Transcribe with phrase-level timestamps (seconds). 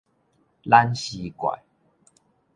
[0.65, 1.61] 懶屍怪